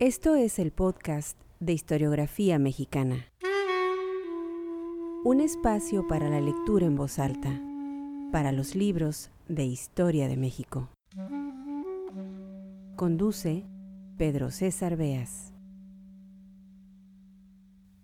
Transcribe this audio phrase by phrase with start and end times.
[0.00, 3.26] Esto es el podcast de historiografía mexicana.
[5.24, 7.60] Un espacio para la lectura en voz alta,
[8.30, 10.88] para los libros de historia de México.
[12.94, 13.64] Conduce
[14.16, 15.52] Pedro César Beas.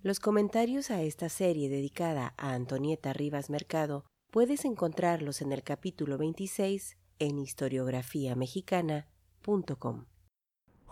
[0.03, 6.19] Los comentarios a esta serie dedicada a Antonieta Rivas Mercado puedes encontrarlos en el capítulo
[6.19, 10.07] 26 en historiografiamexicana.com.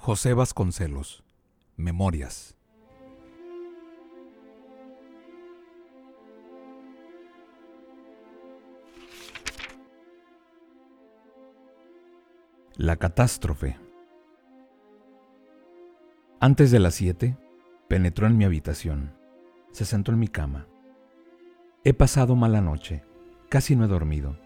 [0.05, 1.22] José Vasconcelos,
[1.76, 2.57] Memorias.
[12.75, 13.79] La catástrofe.
[16.40, 17.39] Antes de las siete,
[17.87, 19.14] penetró en mi habitación.
[19.71, 20.67] Se sentó en mi cama.
[21.84, 23.04] He pasado mala noche.
[23.48, 24.37] Casi no he dormido,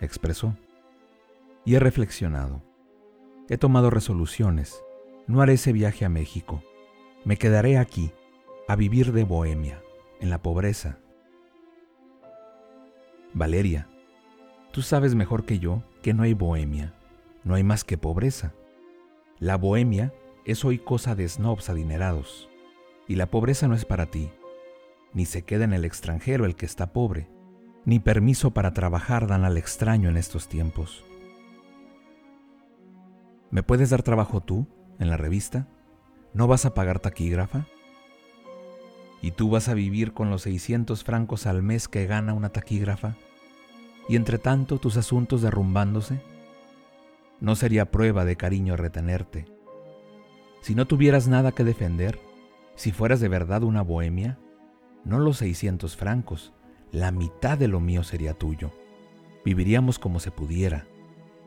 [0.00, 0.56] expresó.
[1.64, 2.60] Y he reflexionado.
[3.48, 4.82] He tomado resoluciones.
[5.26, 6.62] No haré ese viaje a México.
[7.24, 8.12] Me quedaré aquí,
[8.68, 9.82] a vivir de bohemia,
[10.20, 10.98] en la pobreza.
[13.32, 13.88] Valeria,
[14.72, 16.94] tú sabes mejor que yo que no hay bohemia,
[17.42, 18.54] no hay más que pobreza.
[19.40, 22.48] La bohemia es hoy cosa de snobs adinerados,
[23.08, 24.30] y la pobreza no es para ti.
[25.12, 27.28] Ni se queda en el extranjero el que está pobre,
[27.84, 31.04] ni permiso para trabajar dan al extraño en estos tiempos.
[33.50, 34.66] ¿Me puedes dar trabajo tú,
[34.98, 35.66] en la revista?
[36.34, 37.66] ¿No vas a pagar taquígrafa?
[39.22, 43.16] ¿Y tú vas a vivir con los 600 francos al mes que gana una taquígrafa?
[44.08, 46.20] ¿Y entre tanto tus asuntos derrumbándose?
[47.40, 49.46] No sería prueba de cariño retenerte.
[50.60, 52.18] Si no tuvieras nada que defender,
[52.74, 54.38] si fueras de verdad una bohemia,
[55.04, 56.52] no los 600 francos,
[56.92, 58.72] la mitad de lo mío sería tuyo.
[59.44, 60.86] Viviríamos como se pudiera.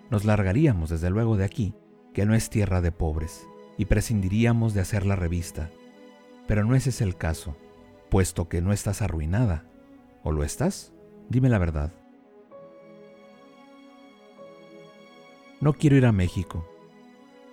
[0.10, 1.74] Nos largaríamos desde luego de aquí,
[2.14, 5.70] que no es tierra de pobres, y prescindiríamos de hacer la revista.
[6.48, 7.56] Pero no ese es el caso,
[8.10, 9.66] puesto que no estás arruinada.
[10.24, 10.94] ¿O lo estás?
[11.30, 11.94] Dime la verdad.
[15.62, 16.66] No quiero ir a México,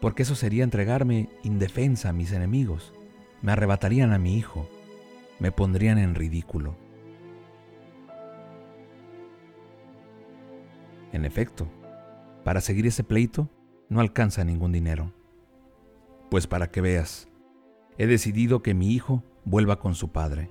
[0.01, 2.93] porque eso sería entregarme indefensa a mis enemigos.
[3.43, 4.69] Me arrebatarían a mi hijo,
[5.39, 6.77] me pondrían en ridículo.
[11.13, 11.69] En efecto,
[12.45, 13.51] para seguir ese pleito
[13.89, 15.13] no alcanza ningún dinero.
[16.31, 17.29] Pues para que veas,
[17.99, 20.51] he decidido que mi hijo vuelva con su padre.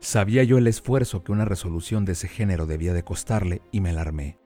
[0.00, 3.90] Sabía yo el esfuerzo que una resolución de ese género debía de costarle y me
[3.90, 4.38] alarmé.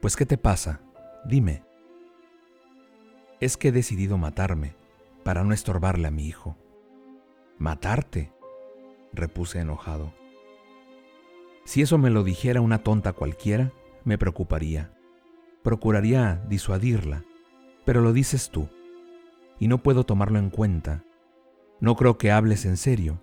[0.00, 0.80] Pues ¿qué te pasa?
[1.24, 1.64] Dime.
[3.40, 4.74] Es que he decidido matarme
[5.24, 6.56] para no estorbarle a mi hijo.
[7.58, 8.32] ¿Matarte?
[9.12, 10.12] repuse enojado.
[11.64, 13.72] Si eso me lo dijera una tonta cualquiera,
[14.04, 14.95] me preocuparía.
[15.66, 17.24] Procuraría disuadirla,
[17.84, 18.68] pero lo dices tú,
[19.58, 21.02] y no puedo tomarlo en cuenta.
[21.80, 23.20] No creo que hables en serio.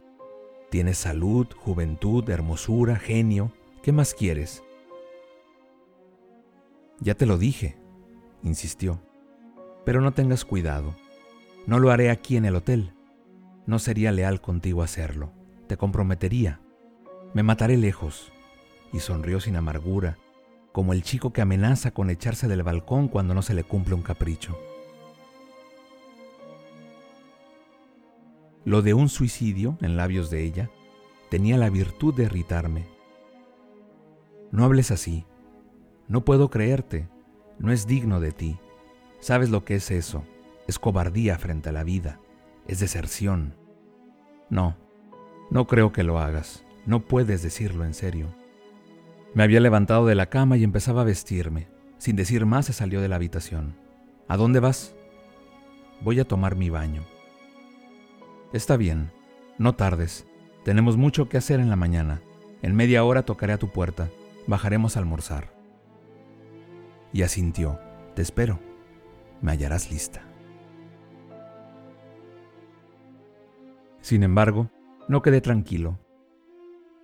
[0.70, 3.54] Tienes salud, juventud, hermosura, genio.
[3.82, 4.62] ¿Qué más quieres?
[7.00, 7.78] Ya te lo dije,
[8.44, 9.00] insistió.
[9.86, 10.98] Pero no tengas cuidado.
[11.66, 12.92] No lo haré aquí en el hotel.
[13.66, 15.32] No sería leal contigo hacerlo.
[15.68, 16.60] Te comprometería.
[17.34, 18.34] Me mataré lejos
[18.92, 20.18] y sonrió sin amargura,
[20.74, 24.02] como el chico que amenaza con echarse del balcón cuando no se le cumple un
[24.02, 24.60] capricho.
[28.66, 30.70] Lo de un suicidio en labios de ella
[31.30, 32.88] tenía la virtud de irritarme.
[34.52, 35.26] No hables así.
[36.08, 37.08] No puedo creerte.
[37.60, 38.58] No es digno de ti.
[39.20, 40.24] ¿Sabes lo que es eso?
[40.68, 42.20] Es cobardía frente a la vida.
[42.68, 43.54] Es deserción.
[44.50, 44.76] No,
[45.52, 46.64] no creo que lo hagas.
[46.88, 48.34] No puedes decirlo en serio.
[49.34, 51.68] Me había levantado de la cama y empezaba a vestirme.
[51.98, 53.76] Sin decir más se salió de la habitación.
[54.28, 54.96] ¿A dónde vas?
[56.02, 57.04] Voy a tomar mi baño.
[58.52, 59.12] Está bien,
[59.58, 60.28] no tardes.
[60.64, 62.22] Tenemos mucho que hacer en la mañana.
[62.62, 64.10] En media hora tocaré a tu puerta.
[64.46, 65.52] Bajaremos a almorzar.
[67.12, 67.80] Y asintió.
[68.16, 68.60] Te espero.
[69.42, 70.22] Me hallarás lista.
[74.02, 74.70] Sin embargo,
[75.08, 75.98] no quedé tranquilo.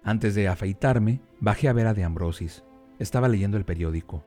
[0.04, 2.64] Antes de afeitarme, bajé a ver a de Ambrosis.
[3.00, 4.26] Estaba leyendo el periódico.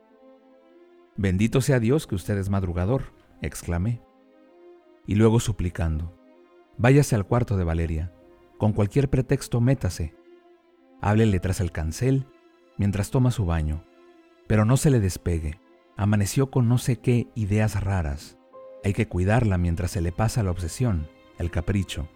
[1.15, 4.01] Bendito sea Dios que usted es madrugador, exclamé.
[5.05, 6.17] Y luego suplicando,
[6.77, 8.11] váyase al cuarto de Valeria.
[8.57, 10.15] Con cualquier pretexto métase.
[11.01, 12.25] Háblele tras el cancel
[12.77, 13.83] mientras toma su baño.
[14.47, 15.59] Pero no se le despegue.
[15.97, 18.37] Amaneció con no sé qué ideas raras.
[18.83, 22.09] Hay que cuidarla mientras se le pasa la obsesión, el capricho.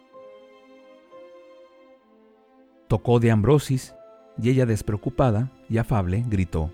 [2.88, 3.94] Tocó de Ambrosis
[4.42, 6.72] y ella despreocupada y afable gritó,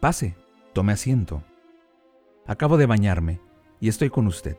[0.00, 0.34] Pase,
[0.72, 1.42] tome asiento.
[2.46, 3.40] Acabo de bañarme
[3.78, 4.56] y estoy con usted.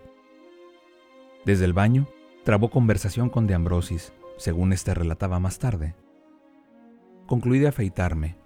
[1.44, 2.07] Desde el baño,
[2.44, 5.95] trabó conversación con De Ambrosis, según éste relataba más tarde.
[7.25, 8.38] Concluí de afeitarme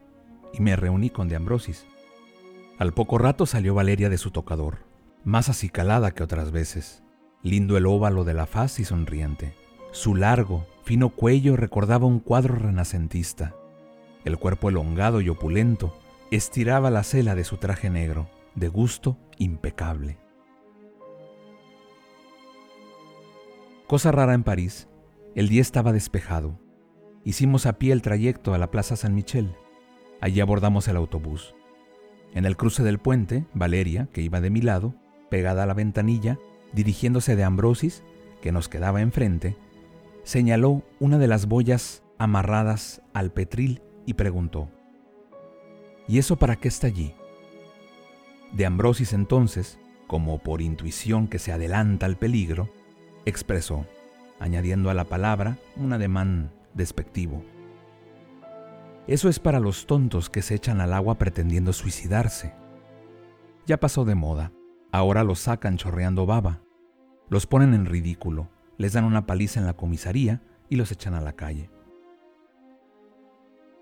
[0.53, 1.85] y me reuní con De Ambrosis.
[2.77, 4.85] Al poco rato salió Valeria de su tocador,
[5.25, 7.03] más acicalada que otras veces.
[7.43, 9.55] Lindo el óvalo de la faz y sonriente.
[9.95, 13.55] Su largo, fino cuello recordaba un cuadro renacentista.
[14.25, 15.97] El cuerpo elongado y opulento
[16.31, 20.17] estiraba la cela de su traje negro, de gusto impecable.
[23.87, 24.89] Cosa rara en París,
[25.33, 26.59] el día estaba despejado.
[27.23, 29.55] Hicimos a pie el trayecto a la Plaza San Michel.
[30.19, 31.55] Allí abordamos el autobús.
[32.33, 34.93] En el cruce del puente, Valeria, que iba de mi lado,
[35.29, 36.37] pegada a la ventanilla,
[36.73, 38.03] dirigiéndose de Ambrosis,
[38.41, 39.55] que nos quedaba enfrente,
[40.25, 44.69] señaló una de las boyas amarradas al petril y preguntó,
[46.07, 47.13] ¿Y eso para qué está allí?
[48.51, 52.69] De Ambrosis entonces, como por intuición que se adelanta al peligro,
[53.25, 53.85] expresó,
[54.39, 57.43] añadiendo a la palabra un ademán despectivo.
[59.07, 62.53] Eso es para los tontos que se echan al agua pretendiendo suicidarse.
[63.67, 64.51] Ya pasó de moda,
[64.91, 66.61] ahora los sacan chorreando baba,
[67.29, 71.21] los ponen en ridículo, les dan una paliza en la comisaría y los echan a
[71.21, 71.69] la calle.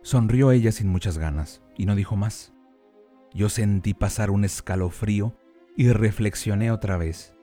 [0.02, 2.54] Sonrió ella sin muchas ganas y no dijo más.
[3.34, 5.36] Yo sentí pasar un escalofrío
[5.76, 7.36] y reflexioné otra vez.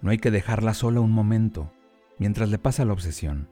[0.00, 1.72] No hay que dejarla sola un momento,
[2.18, 3.50] mientras le pasa la obsesión.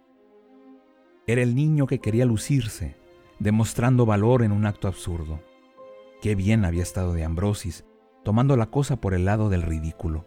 [1.27, 2.97] Era el niño que quería lucirse,
[3.39, 5.43] demostrando valor en un acto absurdo.
[6.23, 7.85] Qué bien había estado de Ambrosis,
[8.25, 10.27] tomando la cosa por el lado del ridículo.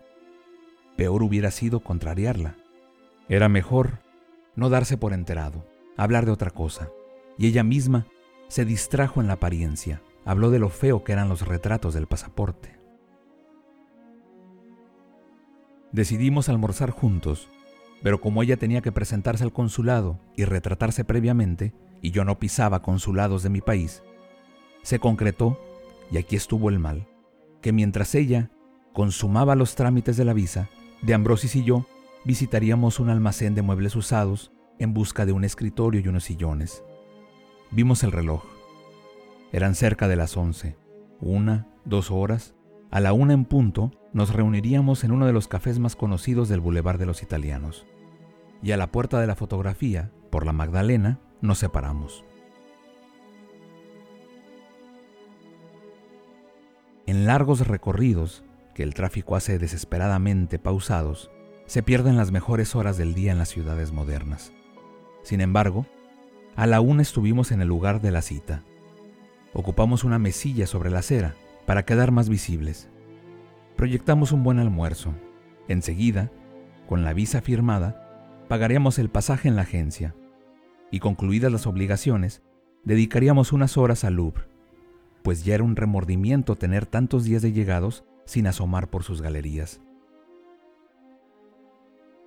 [0.95, 2.55] Peor hubiera sido contrariarla.
[3.31, 3.99] Era mejor
[4.57, 6.89] no darse por enterado, hablar de otra cosa.
[7.37, 8.05] Y ella misma
[8.49, 12.77] se distrajo en la apariencia, habló de lo feo que eran los retratos del pasaporte.
[15.93, 17.47] Decidimos almorzar juntos,
[18.03, 22.81] pero como ella tenía que presentarse al consulado y retratarse previamente, y yo no pisaba
[22.81, 24.03] consulados de mi país,
[24.81, 25.57] se concretó,
[26.11, 27.07] y aquí estuvo el mal,
[27.61, 28.51] que mientras ella
[28.91, 30.67] consumaba los trámites de la visa,
[31.01, 31.85] de Ambrosis y yo
[32.23, 36.83] visitaríamos un almacén de muebles usados en busca de un escritorio y unos sillones.
[37.71, 38.43] Vimos el reloj.
[39.51, 40.77] Eran cerca de las once,
[41.19, 42.55] una, dos horas,
[42.89, 46.59] a la una en punto, nos reuniríamos en uno de los cafés más conocidos del
[46.59, 47.85] Boulevard de los Italianos.
[48.61, 52.25] Y a la puerta de la fotografía, por la Magdalena, nos separamos.
[57.07, 58.43] En largos recorridos,
[58.75, 61.31] que el tráfico hace desesperadamente pausados,
[61.71, 64.51] se pierden las mejores horas del día en las ciudades modernas.
[65.23, 65.85] Sin embargo,
[66.57, 68.61] a la una estuvimos en el lugar de la cita.
[69.53, 71.33] Ocupamos una mesilla sobre la acera
[71.65, 72.89] para quedar más visibles.
[73.77, 75.13] Proyectamos un buen almuerzo.
[75.69, 76.29] Enseguida,
[76.89, 80.13] con la visa firmada, pagaríamos el pasaje en la agencia
[80.91, 82.41] y concluidas las obligaciones,
[82.83, 84.43] dedicaríamos unas horas al Louvre,
[85.23, 89.79] pues ya era un remordimiento tener tantos días de llegados sin asomar por sus galerías.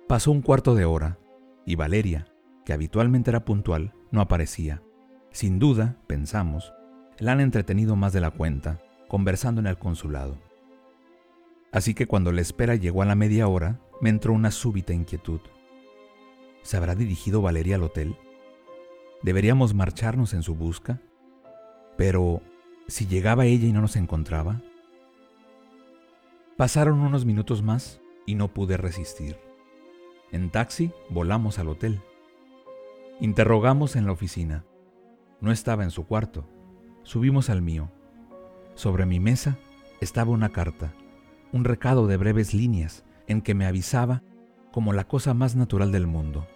[0.07, 1.17] Pasó un cuarto de hora
[1.65, 2.27] y Valeria,
[2.63, 4.83] que habitualmente era puntual, no aparecía.
[5.31, 6.73] Sin duda, pensamos,
[7.17, 10.37] la han entretenido más de la cuenta, conversando en el consulado.
[11.71, 15.39] Así que cuando la espera llegó a la media hora, me entró una súbita inquietud.
[16.61, 18.15] ¿Se habrá dirigido Valeria al hotel?
[19.23, 21.01] ¿Deberíamos marcharnos en su busca?
[21.97, 22.43] Pero,
[22.87, 24.61] si llegaba ella y no nos encontraba.
[26.57, 29.44] Pasaron unos minutos más y no pude resistir.
[30.31, 32.01] En taxi volamos al hotel.
[33.19, 34.65] Interrogamos en la oficina.
[35.39, 36.47] No estaba en su cuarto.
[37.03, 37.91] Subimos al mío.
[38.73, 39.57] Sobre mi mesa
[40.01, 40.93] estaba una carta,
[41.53, 44.21] un recado de breves líneas en que me avisaba
[44.71, 46.47] como la cosa más natural del mundo.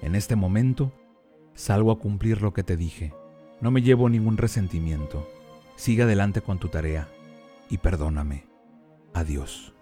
[0.00, 0.92] En este momento
[1.54, 3.12] salgo a cumplir lo que te dije.
[3.60, 5.28] No me llevo ningún resentimiento.
[5.76, 7.08] Sigue adelante con tu tarea
[7.68, 8.46] y perdóname.
[9.12, 9.74] Adiós.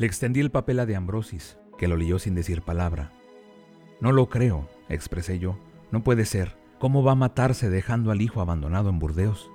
[0.00, 3.12] Le extendí el papel a de Ambrosis, que lo leyó sin decir palabra.
[4.00, 5.58] No lo creo, expresé yo.
[5.90, 6.56] No puede ser.
[6.78, 9.50] ¿Cómo va a matarse dejando al hijo abandonado en Burdeos?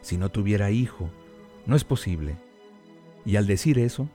[0.00, 1.10] Si no tuviera hijo,
[1.66, 2.36] no es posible.
[3.26, 4.08] Y al decir eso,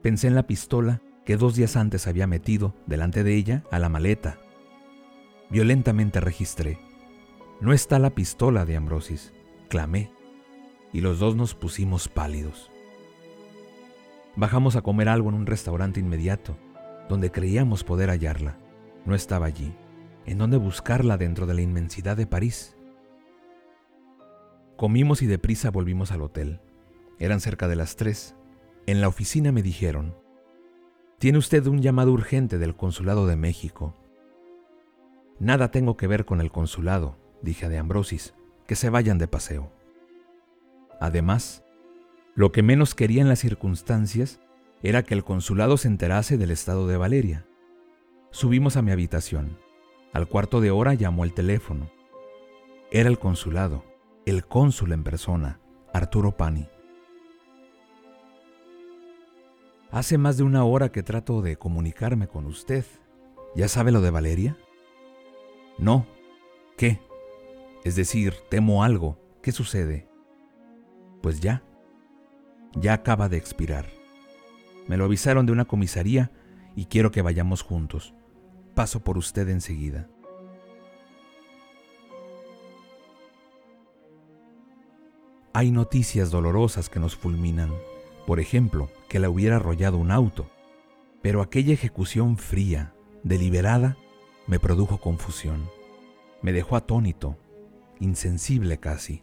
[0.00, 3.88] pensé en la pistola que dos días antes había metido delante de ella a la
[3.88, 4.38] maleta.
[5.50, 6.78] Violentamente registré.
[7.60, 9.32] No está la pistola de Ambrosis,
[9.68, 10.12] clamé,
[10.92, 12.70] y los dos nos pusimos pálidos.
[14.40, 16.56] Bajamos a comer algo en un restaurante inmediato,
[17.10, 18.56] donde creíamos poder hallarla.
[19.04, 19.76] No estaba allí.
[20.24, 22.74] ¿En dónde buscarla dentro de la inmensidad de París?
[24.78, 26.62] Comimos y deprisa volvimos al hotel.
[27.18, 28.34] Eran cerca de las tres.
[28.86, 30.16] En la oficina me dijeron,
[31.18, 33.94] tiene usted un llamado urgente del Consulado de México.
[35.38, 38.32] Nada tengo que ver con el consulado, dije a de Ambrosis,
[38.66, 39.70] que se vayan de paseo.
[40.98, 41.62] Además,
[42.40, 44.40] lo que menos quería en las circunstancias
[44.82, 47.46] era que el consulado se enterase del estado de Valeria.
[48.30, 49.58] Subimos a mi habitación.
[50.14, 51.90] Al cuarto de hora llamó el teléfono.
[52.90, 53.84] Era el consulado,
[54.24, 55.60] el cónsul en persona,
[55.92, 56.66] Arturo Pani.
[59.90, 62.86] Hace más de una hora que trato de comunicarme con usted.
[63.54, 64.56] ¿Ya sabe lo de Valeria?
[65.76, 66.06] No.
[66.78, 67.00] ¿Qué?
[67.84, 69.18] Es decir, temo algo.
[69.42, 70.08] ¿Qué sucede?
[71.20, 71.64] Pues ya.
[72.74, 73.86] Ya acaba de expirar.
[74.86, 76.30] Me lo avisaron de una comisaría
[76.76, 78.14] y quiero que vayamos juntos.
[78.74, 80.08] Paso por usted enseguida.
[85.52, 87.72] Hay noticias dolorosas que nos fulminan.
[88.26, 90.48] Por ejemplo, que la hubiera arrollado un auto.
[91.22, 93.96] Pero aquella ejecución fría, deliberada,
[94.46, 95.68] me produjo confusión.
[96.40, 97.36] Me dejó atónito,
[97.98, 99.22] insensible casi.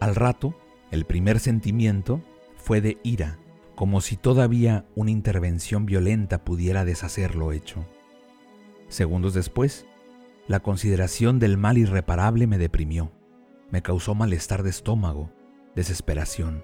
[0.00, 0.56] Al rato,
[0.94, 2.22] el primer sentimiento
[2.56, 3.38] fue de ira,
[3.74, 7.84] como si todavía una intervención violenta pudiera deshacer lo hecho.
[8.88, 9.86] Segundos después,
[10.46, 13.10] la consideración del mal irreparable me deprimió,
[13.72, 15.32] me causó malestar de estómago,
[15.74, 16.62] desesperación.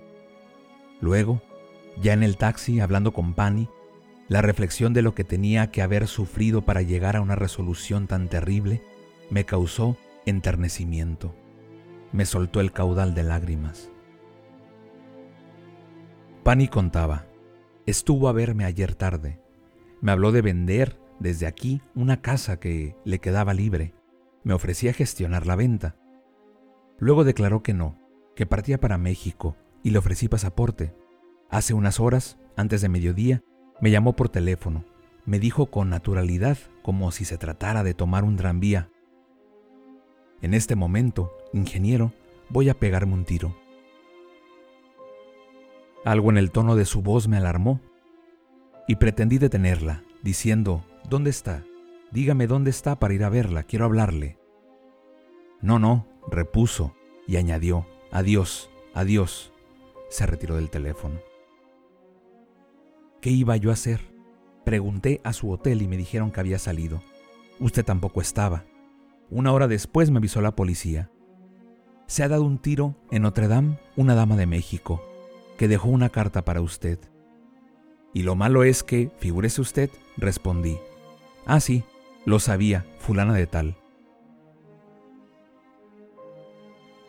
[1.01, 1.43] Luego,
[2.01, 3.69] ya en el taxi, hablando con Pani,
[4.29, 8.29] la reflexión de lo que tenía que haber sufrido para llegar a una resolución tan
[8.29, 8.81] terrible
[9.29, 11.35] me causó enternecimiento.
[12.13, 13.91] Me soltó el caudal de lágrimas.
[16.51, 17.27] Pani contaba,
[17.87, 19.41] estuvo a verme ayer tarde.
[20.01, 23.95] Me habló de vender desde aquí una casa que le quedaba libre.
[24.43, 25.95] Me ofrecía gestionar la venta.
[26.99, 28.01] Luego declaró que no,
[28.35, 29.55] que partía para México
[29.85, 30.93] y le ofrecí pasaporte.
[31.51, 33.45] Hace unas horas, antes de mediodía,
[33.81, 34.85] me llamó por teléfono.
[35.27, 38.91] Me dijo con naturalidad, como si se tratara de tomar un tranvía.
[40.43, 42.13] En este momento, ingeniero,
[42.49, 43.60] voy a pegarme un tiro.
[46.05, 47.81] Algo en el tono de su voz me alarmó
[48.89, 51.65] y pretendí detenerla, diciendo, ¿Dónde está?
[52.11, 54.39] Dígame dónde está para ir a verla, quiero hablarle.
[55.61, 56.95] No, no, repuso
[57.27, 59.53] y añadió, Adiós, adiós
[60.09, 61.21] se retiró del teléfono.
[63.21, 64.13] ¿Qué iba yo a hacer?
[64.65, 67.03] Pregunté a su hotel y me dijeron que había salido.
[67.61, 68.65] Usted tampoco estaba.
[69.31, 71.11] Una hora después me avisó la policía.
[72.07, 75.01] Se ha dado un tiro en Notre Dame una dama de México,
[75.61, 76.99] que dejó una carta para usted.
[78.15, 80.79] Y lo malo es que, figúrese usted, respondí.
[81.45, 81.85] Ah, sí,
[82.25, 83.77] lo sabía, fulana de tal.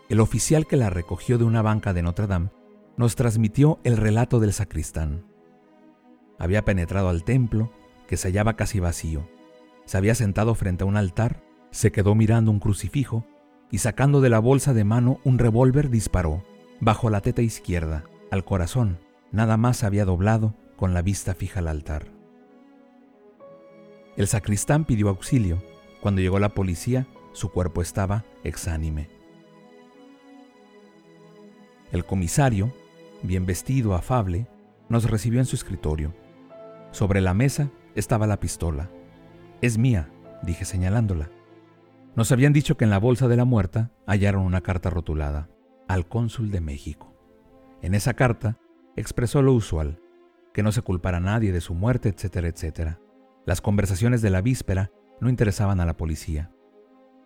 [0.10, 2.50] El oficial que la recogió de una banca de Notre Dame
[2.98, 5.24] nos transmitió el relato del sacristán.
[6.38, 7.72] Había penetrado al templo,
[8.06, 9.30] que se hallaba casi vacío.
[9.86, 11.42] Se había sentado frente a un altar,
[11.72, 13.26] se quedó mirando un crucifijo
[13.72, 16.44] y sacando de la bolsa de mano un revólver disparó,
[16.82, 18.98] bajo la teta izquierda, al corazón.
[19.32, 22.08] Nada más había doblado, con la vista fija al altar.
[24.18, 25.62] El sacristán pidió auxilio.
[26.02, 29.10] Cuando llegó la policía, su cuerpo estaba exánime.
[31.92, 32.74] El comisario,
[33.22, 34.48] bien vestido, afable,
[34.90, 36.14] nos recibió en su escritorio.
[36.92, 38.90] Sobre la mesa estaba la pistola.
[39.62, 40.10] Es mía,
[40.42, 41.30] dije señalándola.
[42.16, 45.50] Nos habían dicho que en la bolsa de la muerta hallaron una carta rotulada,
[45.88, 47.11] al cónsul de México.
[47.82, 48.60] En esa carta
[48.96, 50.00] expresó lo usual,
[50.54, 53.00] que no se culpara a nadie de su muerte, etcétera, etcétera.
[53.46, 56.52] Las conversaciones de la víspera no interesaban a la policía.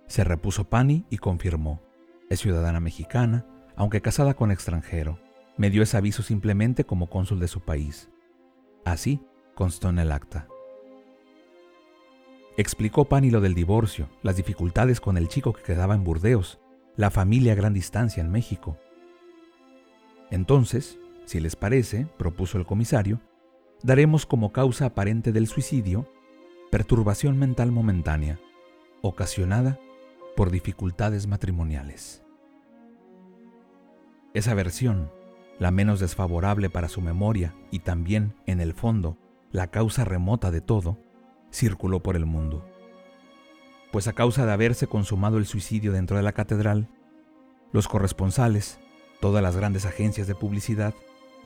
[0.07, 1.81] Se repuso Pani y confirmó.
[2.29, 3.45] Es ciudadana mexicana,
[3.75, 5.19] aunque casada con extranjero.
[5.57, 8.09] Me dio ese aviso simplemente como cónsul de su país.
[8.85, 9.21] Así
[9.55, 10.47] constó en el acta.
[12.57, 16.59] Explicó Pani lo del divorcio, las dificultades con el chico que quedaba en Burdeos,
[16.95, 18.77] la familia a gran distancia en México.
[20.31, 23.19] Entonces, si les parece, propuso el comisario,
[23.83, 26.09] daremos como causa aparente del suicidio
[26.71, 28.39] perturbación mental momentánea,
[29.01, 29.79] ocasionada
[30.35, 32.23] por dificultades matrimoniales.
[34.33, 35.09] Esa versión
[35.59, 39.17] la menos desfavorable para su memoria y también, en el fondo,
[39.51, 40.97] la causa remota de todo,
[41.51, 42.65] circuló por el mundo.
[43.91, 46.89] Pues a causa de haberse consumado el suicidio dentro de la catedral,
[47.71, 48.79] los corresponsales,
[49.19, 50.93] Todas las grandes agencias de publicidad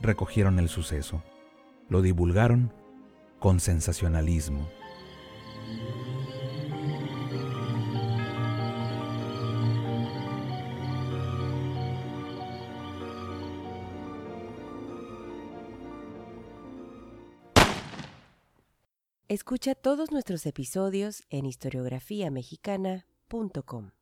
[0.00, 1.22] recogieron el suceso,
[1.88, 2.72] lo divulgaron
[3.38, 4.68] con sensacionalismo.
[19.30, 23.92] Escucha todos nuestros episodios en historiografiamexicana.com.